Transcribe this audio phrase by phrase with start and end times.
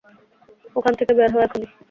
[0.75, 1.67] ওখান থেকে বের হও এখনই।